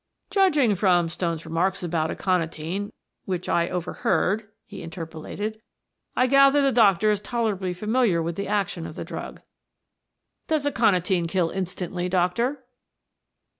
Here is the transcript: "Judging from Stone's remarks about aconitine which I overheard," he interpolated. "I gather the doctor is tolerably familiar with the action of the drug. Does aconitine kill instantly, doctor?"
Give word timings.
"Judging 0.31 0.73
from 0.73 1.07
Stone's 1.09 1.45
remarks 1.45 1.83
about 1.83 2.09
aconitine 2.09 2.91
which 3.25 3.47
I 3.47 3.69
overheard," 3.69 4.49
he 4.65 4.81
interpolated. 4.81 5.61
"I 6.15 6.25
gather 6.25 6.59
the 6.59 6.71
doctor 6.71 7.11
is 7.11 7.21
tolerably 7.21 7.75
familiar 7.75 8.19
with 8.19 8.35
the 8.35 8.47
action 8.47 8.87
of 8.87 8.95
the 8.95 9.05
drug. 9.05 9.43
Does 10.47 10.65
aconitine 10.65 11.27
kill 11.27 11.51
instantly, 11.51 12.09
doctor?" 12.09 12.63